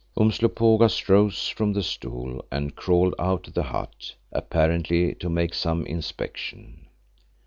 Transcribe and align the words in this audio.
Umslopogaas 0.17 1.07
rose 1.09 1.47
from 1.47 1.73
the 1.73 1.83
stool 1.83 2.43
and 2.51 2.75
crawled 2.75 3.13
out 3.19 3.47
of 3.47 3.53
the 3.53 3.61
hut, 3.61 4.15
apparently 4.31 5.13
to 5.13 5.29
make 5.29 5.53
some 5.53 5.85
inspection. 5.85 6.87